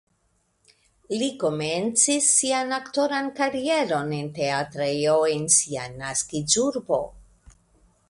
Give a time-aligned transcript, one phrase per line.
[1.21, 7.05] Li komencis sian aktoran karieron en teatrejo en sia naskiĝurbo.